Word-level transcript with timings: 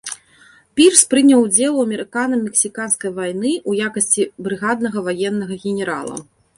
Пірс 0.79 1.01
прыняў 1.11 1.43
удзел 1.49 1.73
у 1.83 1.83
амерыкана-мексіканскай 1.87 3.11
вайны 3.21 3.51
ў 3.69 3.91
якасці 3.91 4.29
брыгаднага 4.45 4.99
ваеннага 5.11 5.53
генерала. 5.65 6.17